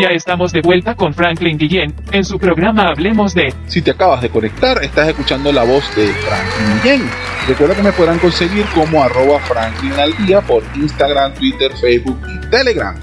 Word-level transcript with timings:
Ya 0.00 0.08
estamos 0.08 0.52
de 0.52 0.60
vuelta 0.60 0.96
con 0.96 1.14
Franklin 1.14 1.56
Guillén 1.56 1.94
en 2.10 2.24
su 2.24 2.36
programa 2.38 2.88
Hablemos 2.88 3.32
de. 3.32 3.54
Si 3.68 3.80
te 3.80 3.92
acabas 3.92 4.22
de 4.22 4.28
conectar, 4.28 4.82
estás 4.82 5.08
escuchando 5.08 5.52
la 5.52 5.62
voz 5.62 5.84
de 5.94 6.08
Franklin 6.08 6.82
Guillén. 6.82 7.10
Recuerda 7.46 7.76
que 7.76 7.82
me 7.82 7.92
podrán 7.92 8.18
conseguir 8.18 8.66
como 8.74 9.04
arroba 9.04 9.38
Franklin 9.40 9.92
al 9.92 10.16
día 10.26 10.40
por 10.40 10.64
Instagram, 10.74 11.34
Twitter, 11.34 11.70
Facebook 11.80 12.18
y 12.26 12.50
Telegram. 12.50 12.96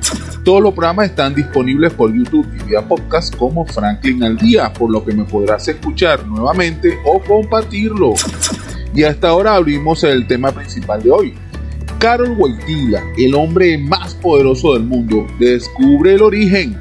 Todos 0.44 0.62
los 0.62 0.74
programas 0.74 1.12
están 1.12 1.34
disponibles 1.34 1.94
por 1.94 2.14
YouTube 2.14 2.48
y 2.60 2.64
vía 2.66 2.82
podcast 2.82 3.34
como 3.38 3.66
Franklin 3.66 4.24
al 4.24 4.38
día, 4.38 4.74
por 4.74 4.92
lo 4.92 5.06
que 5.06 5.14
me 5.14 5.24
podrás 5.24 5.66
escuchar 5.70 6.28
nuevamente 6.28 7.00
o 7.06 7.22
compartirlo. 7.22 8.16
Y 8.94 9.04
hasta 9.04 9.30
ahora 9.30 9.56
abrimos 9.56 10.04
el 10.04 10.28
tema 10.28 10.52
principal 10.52 11.02
de 11.02 11.12
hoy. 11.12 11.38
Carol 12.02 12.36
Wojtyla, 12.36 13.04
el 13.16 13.36
hombre 13.36 13.78
más 13.78 14.16
poderoso 14.16 14.74
del 14.74 14.82
mundo, 14.86 15.28
descubre 15.38 16.16
el 16.16 16.24
origen. 16.24 16.76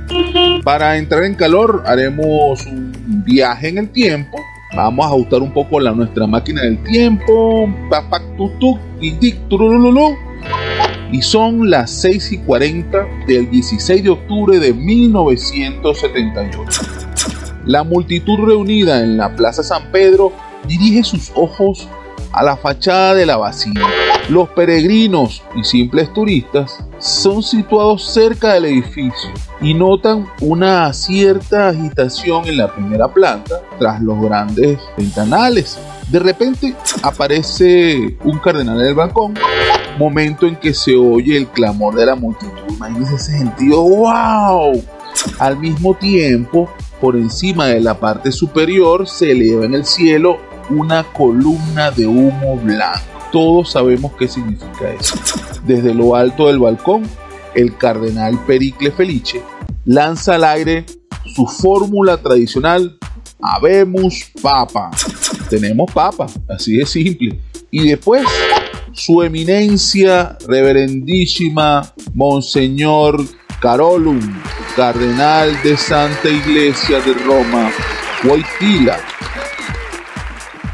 Para 0.65 0.97
entrar 0.97 1.25
en 1.25 1.35
calor 1.35 1.83
haremos 1.85 2.65
un 2.65 3.23
viaje 3.27 3.69
en 3.69 3.77
el 3.77 3.91
tiempo. 3.91 4.39
Vamos 4.75 5.05
a 5.05 5.11
ajustar 5.11 5.43
un 5.43 5.53
poco 5.53 5.79
la, 5.79 5.93
nuestra 5.93 6.27
máquina 6.27 6.63
del 6.63 6.83
tiempo. 6.85 7.69
Y 11.13 11.21
son 11.21 11.69
las 11.69 11.91
6 11.91 12.33
y 12.33 12.39
40 12.39 13.07
del 13.27 13.51
16 13.51 14.03
de 14.03 14.09
octubre 14.09 14.59
de 14.59 14.73
1978. 14.73 16.65
La 17.67 17.85
multitud 17.85 18.39
reunida 18.39 19.03
en 19.03 19.19
la 19.19 19.37
Plaza 19.37 19.63
San 19.63 19.93
Pedro 19.93 20.33
dirige 20.67 21.05
sus 21.05 21.31
ojos 21.35 21.87
a 22.33 22.43
la 22.43 22.57
fachada 22.57 23.15
de 23.15 23.27
la 23.27 23.37
basílica. 23.37 23.87
Los 24.31 24.49
peregrinos 24.51 25.43
y 25.57 25.65
simples 25.65 26.13
turistas 26.13 26.79
son 27.01 27.43
situados 27.43 28.13
cerca 28.13 28.53
del 28.53 28.67
edificio 28.67 29.29
y 29.61 29.75
notan 29.75 30.25
una 30.41 30.93
cierta 30.93 31.71
agitación 31.71 32.47
en 32.47 32.59
la 32.59 32.73
primera 32.73 33.09
planta 33.09 33.61
tras 33.81 34.01
los 34.01 34.23
grandes 34.23 34.79
ventanales. 34.97 35.81
De 36.11 36.21
repente 36.21 36.77
aparece 37.03 38.17
un 38.23 38.39
cardenal 38.39 38.81
en 38.81 38.87
el 38.87 38.95
balcón, 38.95 39.35
momento 39.99 40.47
en 40.47 40.55
que 40.55 40.75
se 40.75 40.95
oye 40.95 41.37
el 41.37 41.49
clamor 41.49 41.97
de 41.97 42.07
la 42.07 42.15
multitud. 42.15 42.53
Imagínense 42.69 43.17
ese 43.17 43.37
sentido, 43.37 43.83
wow. 43.83 44.81
Al 45.41 45.59
mismo 45.59 45.95
tiempo, 45.95 46.71
por 47.01 47.17
encima 47.17 47.67
de 47.67 47.81
la 47.81 47.99
parte 47.99 48.31
superior 48.31 49.09
se 49.09 49.33
eleva 49.33 49.65
en 49.65 49.75
el 49.75 49.85
cielo 49.85 50.39
una 50.71 51.03
columna 51.03 51.91
de 51.91 52.07
humo 52.07 52.57
blanco. 52.59 53.20
Todos 53.33 53.73
sabemos 53.73 54.13
qué 54.19 54.29
significa 54.29 54.93
eso. 54.93 55.17
Desde 55.65 55.95
lo 55.95 56.17
alto 56.17 56.49
del 56.49 56.59
balcón, 56.59 57.03
el 57.55 57.77
cardenal 57.77 58.39
Pericle 58.47 58.91
Felice 58.91 59.43
lanza 59.85 60.35
al 60.37 60.45
aire 60.45 60.85
su 61.35 61.47
fórmula 61.47 62.17
tradicional 62.17 62.99
Habemus 63.41 64.31
Papa. 64.43 64.91
Tenemos 65.49 65.91
Papa, 65.93 66.27
así 66.49 66.77
de 66.77 66.87
simple. 66.87 67.41
Y 67.71 67.89
después, 67.89 68.25
su 68.93 69.23
eminencia 69.23 70.37
reverendísima 70.47 71.93
Monseñor 72.15 73.23
Carolum, 73.61 74.21
cardenal 74.75 75.57
de 75.63 75.77
Santa 75.77 76.29
Iglesia 76.29 77.01
de 77.01 77.15
Roma, 77.15 77.71
Wojtyla, 78.25 78.99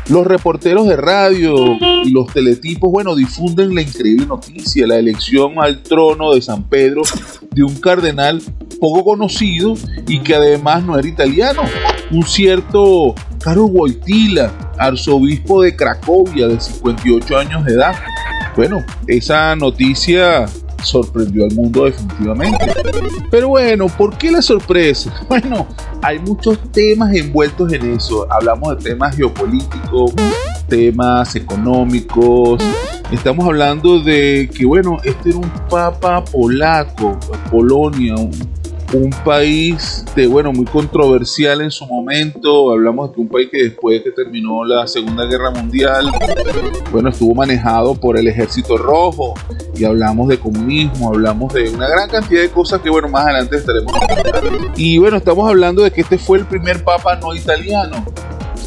los 0.08 0.26
reporteros 0.26 0.86
de 0.86 0.96
radio 0.96 1.76
y 2.04 2.10
los 2.10 2.32
teletipos, 2.32 2.90
bueno, 2.90 3.14
difunden 3.14 3.74
la 3.74 3.82
increíble 3.82 4.26
noticia, 4.26 4.86
la 4.86 4.96
elección 4.96 5.54
al 5.58 5.82
trono 5.82 6.34
de 6.34 6.42
San 6.42 6.64
Pedro 6.64 7.02
de 7.50 7.64
un 7.64 7.74
cardenal 7.76 8.40
poco 8.80 9.04
conocido 9.04 9.74
y 10.06 10.20
que 10.20 10.34
además 10.34 10.84
no 10.84 10.98
era 10.98 11.08
italiano, 11.08 11.62
un 12.10 12.22
cierto 12.24 13.14
Caro 13.42 13.66
Wojtyla, 13.66 14.52
arzobispo 14.78 15.62
de 15.62 15.74
Cracovia 15.74 16.48
de 16.48 16.60
58 16.60 17.38
años 17.38 17.64
de 17.64 17.74
edad. 17.74 17.94
Bueno, 18.56 18.84
esa 19.06 19.54
noticia 19.56 20.46
sorprendió 20.82 21.44
al 21.44 21.52
mundo 21.52 21.84
definitivamente. 21.84 22.72
Pero 23.30 23.48
bueno, 23.48 23.86
¿por 23.88 24.16
qué 24.16 24.30
la 24.30 24.42
sorpresa? 24.42 25.12
Bueno, 25.28 25.66
hay 26.06 26.20
muchos 26.20 26.56
temas 26.70 27.12
envueltos 27.12 27.72
en 27.72 27.94
eso. 27.94 28.30
Hablamos 28.30 28.76
de 28.76 28.90
temas 28.90 29.16
geopolíticos, 29.16 30.12
temas 30.68 31.34
económicos. 31.34 32.62
Estamos 33.10 33.44
hablando 33.44 33.98
de 33.98 34.48
que, 34.56 34.64
bueno, 34.64 34.98
este 35.02 35.30
era 35.30 35.38
un 35.38 35.50
papa 35.68 36.24
polaco, 36.24 37.18
Polonia, 37.50 38.14
un 38.14 38.30
un 38.96 39.10
país 39.24 40.04
de, 40.14 40.26
bueno, 40.26 40.52
muy 40.52 40.66
controversial 40.66 41.60
en 41.60 41.70
su 41.70 41.86
momento. 41.86 42.72
Hablamos 42.72 43.14
de 43.14 43.20
un 43.20 43.28
país 43.28 43.48
que 43.50 43.64
después 43.64 44.02
que 44.02 44.10
terminó 44.10 44.64
la 44.64 44.86
Segunda 44.86 45.24
Guerra 45.26 45.50
Mundial, 45.50 46.10
bueno, 46.90 47.10
estuvo 47.10 47.34
manejado 47.34 47.94
por 47.94 48.18
el 48.18 48.28
Ejército 48.28 48.76
Rojo 48.76 49.34
y 49.76 49.84
hablamos 49.84 50.28
de 50.28 50.38
comunismo, 50.38 51.08
hablamos 51.08 51.52
de 51.52 51.68
una 51.70 51.88
gran 51.88 52.08
cantidad 52.08 52.42
de 52.42 52.50
cosas 52.50 52.80
que, 52.80 52.90
bueno, 52.90 53.08
más 53.08 53.24
adelante 53.24 53.56
estaremos 53.56 53.92
Y 54.76 54.98
bueno, 54.98 55.16
estamos 55.16 55.48
hablando 55.48 55.82
de 55.82 55.90
que 55.90 56.00
este 56.02 56.18
fue 56.18 56.38
el 56.38 56.46
primer 56.46 56.82
papa 56.82 57.16
no 57.16 57.34
italiano. 57.34 58.04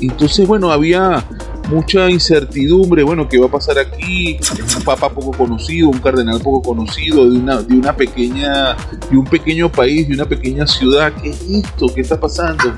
Entonces, 0.01 0.47
bueno, 0.47 0.71
había 0.71 1.23
mucha 1.69 2.09
incertidumbre, 2.09 3.03
bueno, 3.03 3.29
¿qué 3.29 3.37
va 3.37 3.45
a 3.45 3.51
pasar 3.51 3.77
aquí? 3.77 4.37
Un 4.77 4.83
papa 4.83 5.09
poco 5.09 5.31
conocido, 5.31 5.89
un 5.89 5.99
cardenal 5.99 6.41
poco 6.41 6.61
conocido, 6.69 7.29
de 7.29 7.37
una, 7.37 7.61
de 7.61 7.75
una 7.75 7.95
pequeña, 7.95 8.75
de 9.09 9.17
un 9.17 9.25
pequeño 9.25 9.71
país, 9.71 10.07
de 10.07 10.15
una 10.15 10.25
pequeña 10.25 10.65
ciudad, 10.65 11.13
¿qué 11.21 11.29
es 11.29 11.41
esto? 11.41 11.87
¿Qué 11.93 12.01
está 12.01 12.19
pasando? 12.19 12.73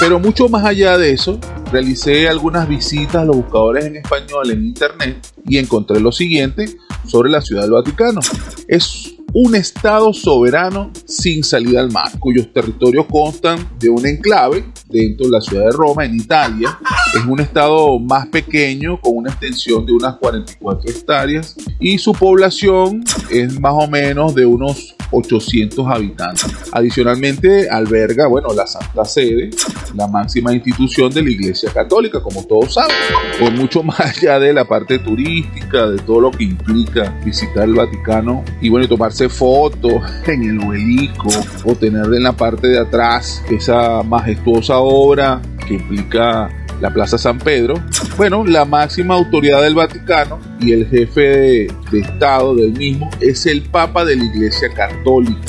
Pero 0.00 0.20
mucho 0.20 0.48
más 0.48 0.64
allá 0.64 0.96
de 0.96 1.12
eso, 1.12 1.38
realicé 1.72 2.28
algunas 2.28 2.68
visitas 2.68 3.16
a 3.16 3.24
los 3.24 3.36
buscadores 3.36 3.84
en 3.84 3.96
español 3.96 4.50
en 4.50 4.66
internet 4.66 5.26
y 5.46 5.58
encontré 5.58 6.00
lo 6.00 6.12
siguiente 6.12 6.66
sobre 7.06 7.30
la 7.30 7.40
ciudad 7.40 7.62
del 7.62 7.72
Vaticano. 7.72 8.20
Es 8.68 9.17
un 9.32 9.54
estado 9.54 10.12
soberano 10.12 10.90
sin 11.04 11.44
salida 11.44 11.80
al 11.80 11.90
mar, 11.90 12.18
cuyos 12.18 12.52
territorios 12.52 13.06
constan 13.06 13.68
de 13.78 13.90
un 13.90 14.06
enclave 14.06 14.64
dentro 14.88 15.26
de 15.26 15.32
la 15.32 15.40
ciudad 15.40 15.64
de 15.64 15.72
Roma, 15.72 16.04
en 16.04 16.16
Italia. 16.16 16.78
Es 17.14 17.24
un 17.24 17.40
estado 17.40 17.98
más 17.98 18.26
pequeño, 18.28 19.00
con 19.00 19.16
una 19.16 19.30
extensión 19.30 19.84
de 19.84 19.92
unas 19.92 20.16
44 20.16 20.90
hectáreas, 20.90 21.56
y 21.78 21.98
su 21.98 22.12
población 22.12 23.04
es 23.30 23.58
más 23.60 23.74
o 23.74 23.86
menos 23.86 24.34
de 24.34 24.46
unos 24.46 24.94
800 25.10 25.86
habitantes. 25.86 26.46
Adicionalmente 26.72 27.68
alberga, 27.68 28.26
bueno, 28.26 28.48
la 28.54 28.66
Santa 28.66 29.04
Sede, 29.04 29.50
la 29.94 30.06
máxima 30.06 30.52
institución 30.52 31.12
de 31.12 31.22
la 31.22 31.30
Iglesia 31.30 31.70
Católica, 31.72 32.22
como 32.22 32.44
todos 32.44 32.74
saben. 32.74 32.96
Es 33.40 33.52
mucho 33.52 33.82
más 33.88 34.00
allá 34.00 34.38
de 34.38 34.52
la 34.52 34.66
parte 34.66 34.98
turística, 34.98 35.88
de 35.88 35.98
todo 35.98 36.20
lo 36.20 36.30
que 36.30 36.44
implica 36.44 37.18
visitar 37.24 37.64
el 37.64 37.74
Vaticano 37.74 38.44
y 38.60 38.68
bueno, 38.68 38.88
tomarse 38.88 39.28
fotos 39.28 40.02
en 40.26 40.42
el 40.42 40.60
obelisco 40.60 41.28
o 41.64 41.74
tener 41.74 42.06
en 42.06 42.22
la 42.22 42.32
parte 42.32 42.68
de 42.68 42.78
atrás 42.78 43.42
esa 43.50 44.02
majestuosa 44.02 44.78
obra 44.78 45.40
que 45.66 45.74
implica 45.74 46.48
la 46.80 46.90
Plaza 46.90 47.18
San 47.18 47.38
Pedro. 47.38 47.74
Bueno, 48.16 48.44
la 48.44 48.64
máxima 48.64 49.14
autoridad 49.14 49.62
del 49.62 49.74
Vaticano 49.74 50.38
y 50.60 50.72
el 50.72 50.86
jefe 50.86 51.20
de, 51.20 51.72
Estado 51.92 52.54
del 52.54 52.72
mismo 52.72 53.08
es 53.20 53.46
el 53.46 53.62
Papa 53.62 54.04
de 54.04 54.16
la 54.16 54.24
Iglesia 54.24 54.68
Católica, 54.74 55.40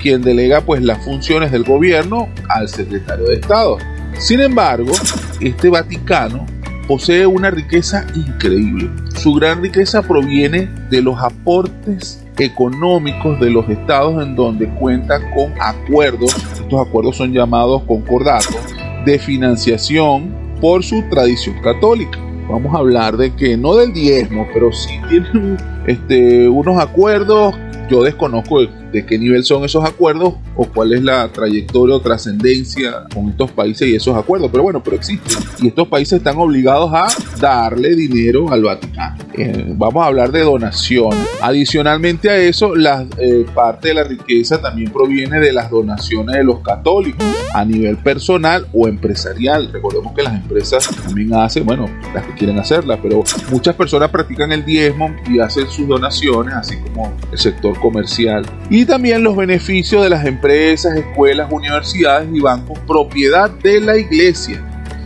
quien 0.00 0.22
delega 0.22 0.60
pues 0.60 0.82
las 0.82 1.02
funciones 1.04 1.52
del 1.52 1.64
gobierno 1.64 2.28
al 2.48 2.68
secretario 2.68 3.26
de 3.26 3.34
Estado. 3.34 3.78
Sin 4.18 4.40
embargo, 4.40 4.92
este 5.40 5.68
Vaticano 5.68 6.46
posee 6.88 7.26
una 7.26 7.50
riqueza 7.50 8.06
increíble. 8.14 8.90
Su 9.16 9.34
gran 9.34 9.62
riqueza 9.62 10.02
proviene 10.02 10.68
de 10.90 11.02
los 11.02 11.18
aportes 11.20 12.24
económicos 12.38 13.38
de 13.40 13.50
los 13.50 13.68
estados 13.68 14.22
en 14.22 14.34
donde 14.34 14.68
cuenta 14.74 15.18
con 15.34 15.52
acuerdos, 15.60 16.34
estos 16.54 16.86
acuerdos 16.86 17.16
son 17.16 17.32
llamados 17.32 17.82
concordatos, 17.82 18.56
de 19.04 19.18
financiación 19.18 20.47
por 20.60 20.84
su 20.84 21.02
tradición 21.10 21.56
católica. 21.62 22.18
Vamos 22.48 22.74
a 22.74 22.78
hablar 22.78 23.16
de 23.16 23.34
que 23.34 23.56
no 23.56 23.74
del 23.76 23.92
diezmo, 23.92 24.46
pero 24.54 24.72
sí 24.72 24.98
tienen 25.08 25.56
este, 25.86 26.48
unos 26.48 26.80
acuerdos. 26.80 27.54
Yo 27.90 28.02
desconozco 28.02 28.60
de 28.92 29.04
qué 29.04 29.18
nivel 29.18 29.44
son 29.44 29.64
esos 29.64 29.84
acuerdos 29.84 30.34
o 30.56 30.64
cuál 30.64 30.92
es 30.92 31.02
la 31.02 31.28
trayectoria 31.28 31.96
o 31.96 32.00
trascendencia 32.00 33.04
con 33.12 33.28
estos 33.28 33.50
países 33.50 33.88
y 33.88 33.94
esos 33.94 34.16
acuerdos. 34.16 34.50
Pero 34.50 34.62
bueno, 34.62 34.82
pero 34.82 34.96
existen. 34.96 35.42
Y 35.60 35.68
estos 35.68 35.88
países 35.88 36.18
están 36.18 36.36
obligados 36.38 36.90
a 36.92 37.06
darle 37.40 37.94
dinero 37.94 38.50
al 38.50 38.62
Vaticano. 38.62 39.16
Eh, 39.34 39.72
vamos 39.76 40.02
a 40.02 40.06
hablar 40.06 40.32
de 40.32 40.40
donación. 40.40 41.10
Adicionalmente 41.40 42.30
a 42.30 42.36
eso, 42.36 42.74
la 42.74 43.06
eh, 43.18 43.46
parte 43.54 43.88
de 43.88 43.94
la 43.94 44.04
riqueza 44.04 44.60
también 44.60 44.92
proviene 44.92 45.38
de 45.38 45.52
las 45.52 45.70
donaciones 45.70 46.36
de 46.36 46.44
los 46.44 46.60
católicos 46.60 47.24
a 47.54 47.64
nivel 47.64 47.96
personal 47.98 48.66
o 48.72 48.88
empresarial. 48.88 49.70
Recordemos 49.72 50.12
que 50.14 50.22
las 50.22 50.34
empresas 50.34 50.88
también 51.04 51.34
hacen, 51.34 51.64
bueno, 51.64 51.88
las 52.14 52.26
que 52.26 52.34
quieren 52.34 52.58
hacerlas, 52.58 52.98
pero 53.02 53.22
muchas 53.50 53.74
personas 53.74 54.10
practican 54.10 54.52
el 54.52 54.64
diezmo 54.64 55.14
y 55.28 55.38
hacen 55.38 55.68
sus 55.68 55.86
donaciones, 55.86 56.54
así 56.54 56.76
como 56.78 57.14
el 57.30 57.38
sector 57.38 57.78
comercial. 57.78 58.44
Y 58.70 58.77
y 58.80 58.86
también 58.86 59.24
los 59.24 59.34
beneficios 59.34 60.04
de 60.04 60.08
las 60.08 60.24
empresas, 60.24 60.96
escuelas, 60.96 61.50
universidades 61.50 62.28
y 62.32 62.38
bancos 62.38 62.78
propiedad 62.86 63.50
de 63.50 63.80
la 63.80 63.98
iglesia. 63.98 64.64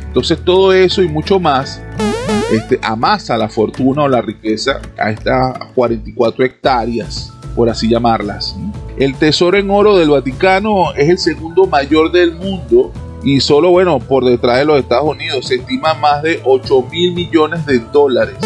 Entonces 0.09 0.39
todo 0.45 0.75
eso 0.75 1.03
y 1.03 1.09
mucho 1.09 1.41
más 1.41 1.81
este, 2.53 2.79
amasa 2.83 3.39
la 3.39 3.49
fortuna 3.49 4.03
o 4.03 4.09
la 4.09 4.21
riqueza 4.21 4.79
a 4.99 5.11
estas 5.11 5.57
44 5.75 6.45
hectáreas, 6.45 7.33
por 7.57 7.71
así 7.71 7.89
llamarlas. 7.89 8.55
El 8.99 9.15
tesoro 9.15 9.57
en 9.57 9.71
oro 9.71 9.97
del 9.97 10.11
Vaticano 10.11 10.93
es 10.95 11.09
el 11.09 11.17
segundo 11.17 11.67
mayor 11.67 12.13
del 12.13 12.33
mundo 12.33 12.93
y 13.25 13.41
solo, 13.41 13.71
bueno, 13.71 14.01
por 14.01 14.27
detrás 14.27 14.59
de 14.59 14.67
los 14.67 14.81
Estados 14.81 15.09
Unidos 15.09 15.47
se 15.47 15.55
estima 15.55 15.95
más 15.95 16.23
de 16.23 16.43
8 16.45 16.89
mil 16.91 17.15
millones 17.15 17.65
de 17.65 17.79
dólares, 17.79 18.37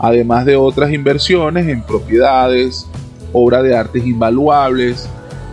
además 0.00 0.44
de 0.44 0.56
otras 0.56 0.92
inversiones 0.92 1.66
en 1.66 1.80
propiedades, 1.80 2.86
obras 3.36 3.62
de 3.62 3.76
artes 3.76 4.06
invaluables, 4.06 5.08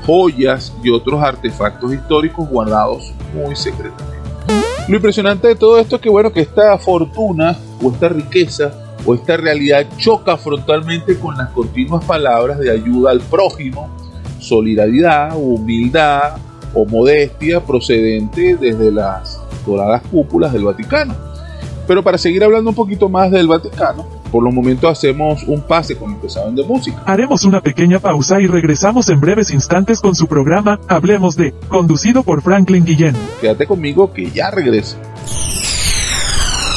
joyas 0.06 0.74
y 0.84 0.90
otros 0.90 1.22
artefactos 1.22 1.94
históricos 1.94 2.48
guardados 2.50 3.14
muy 3.34 3.56
secretamente. 3.56 4.20
Lo 4.88 4.96
impresionante 4.96 5.48
de 5.48 5.56
todo 5.56 5.80
esto 5.80 5.96
es 5.96 6.02
que 6.02 6.10
bueno 6.10 6.32
que 6.32 6.42
esta 6.42 6.78
fortuna 6.78 7.58
o 7.82 7.92
esta 7.92 8.10
riqueza 8.10 8.74
o 9.06 9.14
esta 9.14 9.38
realidad 9.38 9.86
choca 9.98 10.38
frontalmente 10.38 11.18
con 11.18 11.38
las 11.38 11.50
continuas 11.50 12.04
palabras 12.06 12.60
de 12.60 12.72
ayuda 12.72 13.12
al 13.12 13.22
prójimo, 13.22 13.90
solidaridad, 14.40 15.36
humildad, 15.36 16.38
o 16.74 16.86
modestia 16.86 17.60
procedente 17.60 18.56
desde 18.56 18.92
las 18.92 19.40
doradas 19.66 20.02
cúpulas 20.10 20.54
del 20.54 20.64
Vaticano. 20.64 21.16
Pero 21.88 22.04
para 22.04 22.18
seguir 22.18 22.44
hablando 22.44 22.70
un 22.70 22.76
poquito 22.76 23.10
más 23.10 23.32
del 23.32 23.48
Vaticano, 23.48 24.06
por 24.32 24.44
los 24.44 24.54
momentos 24.54 24.90
hacemos 24.90 25.44
un 25.44 25.62
pase 25.62 25.96
con 25.96 26.16
el 26.16 26.20
que 26.20 26.30
saben 26.30 26.56
de 26.56 26.64
música. 26.64 27.04
Haremos 27.06 27.44
una 27.46 27.62
pequeña 27.62 28.00
pausa 28.00 28.42
y 28.42 28.48
regresamos 28.48 29.10
en 29.10 29.20
breves 29.20 29.52
instantes 29.52 30.02
con 30.02 30.16
su 30.16 30.28
programa 30.28 30.80
Hablemos 30.88 31.36
de, 31.36 31.54
conducido 31.68 32.24
por 32.24 32.42
Franklin 32.42 32.86
Guillén. 32.86 33.16
Quédate 33.42 33.68
conmigo 33.68 34.12
que 34.12 34.32
ya 34.32 34.50
regreso. 34.50 34.98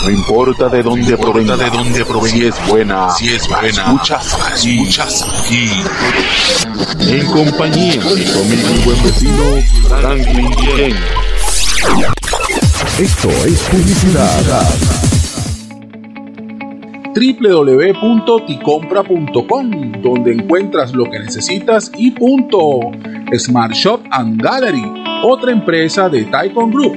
No 0.05 0.11
importa 0.11 0.69
de 0.69 0.83
dónde 0.83 1.17
provenga, 1.17 1.57
de 1.57 1.71
dónde 1.71 2.05
provenga, 2.05 2.37
si 2.37 2.47
es 2.47 2.69
buena, 2.69 3.11
si 3.11 3.29
es 3.29 3.49
buena, 3.49 3.69
escuchas, 3.69 4.37
escuchas 4.63 5.43
aquí. 5.43 5.71
En 7.09 7.27
compañía 7.27 8.03
de 8.03 8.23
y 8.23 8.85
buen 8.85 9.03
vecino 9.03 9.43
Franklin 9.89 10.51
Guillén. 10.51 11.36
Esto 12.99 13.29
es 13.29 13.61
publicidad. 13.71 14.43
www.ticompra.com, 17.15 19.71
donde 20.03 20.33
encuentras 20.33 20.95
lo 20.95 21.05
que 21.05 21.19
necesitas 21.19 21.93
y 21.99 22.13
punto. 22.13 22.81
Smart 23.37 23.75
Shop 23.75 24.01
and 24.11 24.41
Gallery, 24.41 24.91
otra 25.23 25.53
empresa 25.53 26.09
de 26.09 26.25
Taikon 26.25 26.71
Group. 26.71 26.97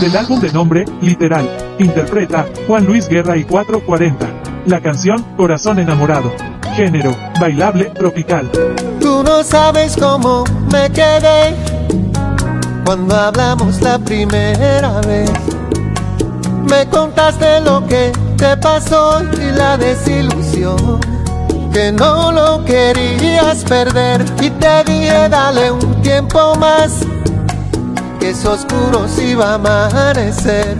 Del 0.00 0.16
álbum 0.16 0.40
de 0.40 0.52
nombre, 0.52 0.84
literal, 1.02 1.50
interpreta 1.80 2.46
Juan 2.68 2.86
Luis 2.86 3.08
Guerra 3.08 3.36
y 3.36 3.42
440. 3.42 4.28
La 4.66 4.80
canción, 4.80 5.24
Corazón 5.36 5.80
enamorado. 5.80 6.32
Género, 6.76 7.16
bailable, 7.40 7.86
tropical. 7.86 8.48
Tú 9.00 9.22
no 9.22 9.42
sabes 9.42 9.96
cómo 9.96 10.44
me 10.70 10.90
quedé 10.90 11.54
cuando 12.84 13.16
hablamos 13.16 13.80
la 13.80 13.98
primera 13.98 15.00
vez. 15.02 15.30
Me 16.68 16.86
contaste 16.86 17.60
lo 17.60 17.86
que 17.86 18.12
te 18.36 18.56
pasó 18.56 19.22
y 19.22 19.56
la 19.56 19.76
desilusión. 19.76 21.00
Que 21.72 21.92
no 21.92 22.32
lo 22.32 22.64
querías 22.64 23.64
perder 23.64 24.24
y 24.40 24.50
te 24.50 24.84
dije 24.84 25.28
dale 25.28 25.70
un 25.70 26.02
tiempo 26.02 26.54
más. 26.56 27.00
Que 28.18 28.30
es 28.30 28.44
oscuro 28.44 29.06
si 29.08 29.34
va 29.34 29.52
a 29.52 29.54
amanecer. 29.54 30.76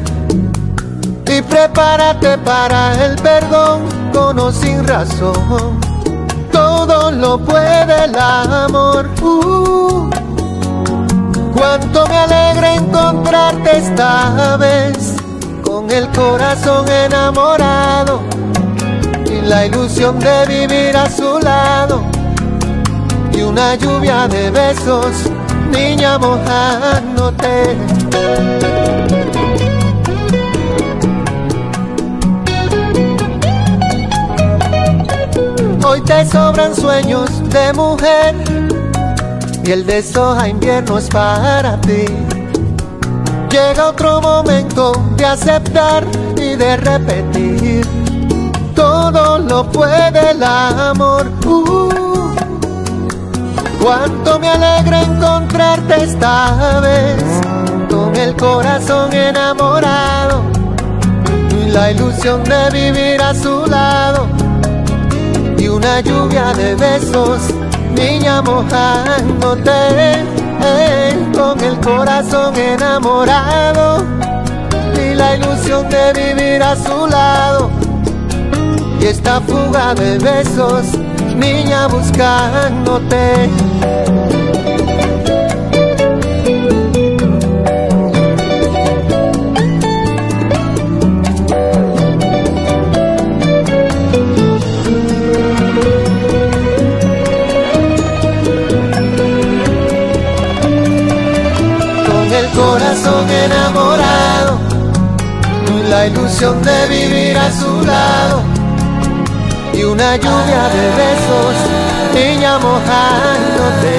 Y 1.29 1.43
prepárate 1.43 2.39
para 2.39 3.05
el 3.05 3.17
perdón 3.17 3.83
con 4.13 4.39
o 4.39 4.51
sin 4.51 4.87
razón. 4.87 5.86
Todo 6.97 7.11
lo 7.11 7.39
puede 7.39 8.05
el 8.05 8.17
amor. 8.17 9.11
Uh, 9.21 10.09
cuánto 11.55 12.07
me 12.07 12.17
alegra 12.17 12.75
encontrarte 12.75 13.77
esta 13.77 14.57
vez 14.57 15.17
con 15.63 15.91
el 15.91 16.09
corazón 16.09 16.89
enamorado 16.89 18.23
y 19.27 19.43
la 19.43 19.67
ilusión 19.67 20.19
de 20.21 20.47
vivir 20.47 20.97
a 20.97 21.11
su 21.11 21.39
lado 21.39 22.03
y 23.31 23.43
una 23.43 23.75
lluvia 23.75 24.27
de 24.27 24.51
besos, 24.51 25.31
niña 25.71 26.17
mojándote. 26.19 27.77
Hoy 35.97 36.03
te 36.03 36.27
sobran 36.27 36.75
sueños 36.75 37.31
de 37.49 37.73
mujer 37.73 38.35
y 39.65 39.71
el 39.71 39.87
de 39.87 40.03
soja 40.03 40.47
invierno 40.47 40.99
es 40.99 41.09
para 41.09 41.81
ti. 41.81 42.05
Llega 43.49 43.89
otro 43.89 44.21
momento 44.21 44.93
de 45.17 45.25
aceptar 45.25 46.05
y 46.37 46.55
de 46.55 46.77
repetir. 46.77 47.87
Todo 48.75 49.39
lo 49.39 49.73
puede 49.73 50.33
el 50.33 50.43
amor. 50.43 51.33
Uh, 51.47 51.89
cuánto 53.83 54.39
me 54.39 54.51
alegra 54.51 55.01
encontrarte 55.01 56.05
esta 56.05 56.79
vez 56.81 57.25
con 57.89 58.15
el 58.17 58.37
corazón 58.37 59.15
enamorado 59.15 60.43
y 61.59 61.71
la 61.71 61.91
ilusión 61.91 62.45
de 62.45 62.69
vivir 62.71 63.23
a 63.23 63.35
su 63.35 63.65
lado 63.65 64.46
una 65.87 66.01
lluvia 66.01 66.53
de 66.53 66.75
besos, 66.75 67.43
niña 67.95 68.43
mojándote 68.43 69.71
eh, 70.65 71.15
con 71.33 71.61
el 71.61 71.79
corazón 71.79 72.57
enamorado 72.57 74.05
y 75.01 75.15
la 75.15 75.37
ilusión 75.37 75.89
de 75.89 76.13
vivir 76.13 76.61
a 76.61 76.75
su 76.75 77.07
lado 77.07 77.71
y 79.01 79.05
esta 79.05 79.41
fuga 79.43 79.95
de 79.95 80.19
besos, 80.19 80.87
niña 81.37 81.87
buscándote. 81.87 83.49
Ilusión 106.37 106.63
de 106.63 106.87
vivir 106.89 107.39
a 107.39 107.51
su 107.51 107.87
lado. 107.87 108.43
Y 109.73 109.85
una 109.85 110.17
lluvia 110.17 110.69
de 110.69 110.87
besos, 111.01 111.55
niña 112.15 112.59
mojándote 112.59 113.95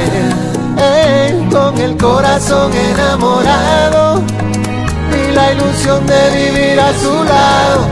eh, 0.77 1.47
con 1.51 1.77
el 1.79 1.97
corazón 1.97 2.71
enamorado. 2.73 4.21
Y 5.11 5.31
la 5.31 5.51
ilusión 5.51 6.05
de 6.05 6.29
vivir 6.29 6.79
a 6.79 6.93
su 6.93 7.23
lado. 7.23 7.87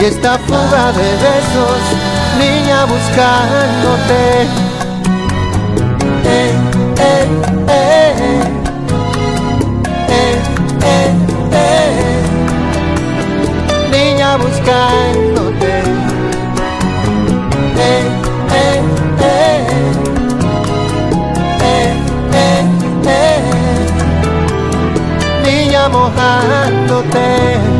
Y 0.00 0.04
esta 0.04 0.38
fuga 0.38 0.92
de 0.92 1.10
besos, 1.26 1.80
niña 2.38 2.84
buscándote. 2.84 4.67
Buscándote. 14.68 15.82
Eh, 17.76 18.04
eh, 18.52 18.82
eh. 19.20 19.66
Eh, 21.60 21.92
eh, 22.34 22.62
eh. 23.06 23.40
Niña 25.44 25.88
mojándote. 25.88 27.77